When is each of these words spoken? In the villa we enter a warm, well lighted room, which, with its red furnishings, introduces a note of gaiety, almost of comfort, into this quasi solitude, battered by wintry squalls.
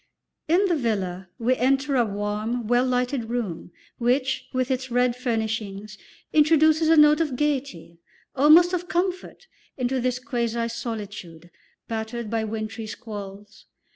In 0.47 0.65
the 0.65 0.75
villa 0.75 1.29
we 1.37 1.55
enter 1.57 1.95
a 1.95 2.03
warm, 2.03 2.65
well 2.65 2.87
lighted 2.87 3.25
room, 3.29 3.71
which, 3.99 4.49
with 4.51 4.71
its 4.71 4.89
red 4.89 5.15
furnishings, 5.15 5.95
introduces 6.33 6.89
a 6.89 6.97
note 6.97 7.21
of 7.21 7.35
gaiety, 7.35 7.99
almost 8.35 8.73
of 8.73 8.87
comfort, 8.87 9.45
into 9.77 10.01
this 10.01 10.17
quasi 10.17 10.69
solitude, 10.69 11.51
battered 11.87 12.31
by 12.31 12.43
wintry 12.43 12.87
squalls. 12.87 13.67